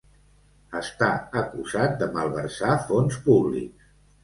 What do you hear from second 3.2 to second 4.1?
públics.